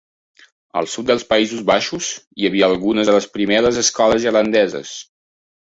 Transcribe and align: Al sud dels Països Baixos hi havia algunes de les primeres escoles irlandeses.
Al 0.79 0.87
sud 0.93 1.05
dels 1.11 1.25
Països 1.33 1.61
Baixos 1.67 2.09
hi 2.41 2.49
havia 2.49 2.71
algunes 2.71 3.11
de 3.13 3.15
les 3.19 3.29
primeres 3.39 3.81
escoles 3.83 4.27
irlandeses. 4.31 4.97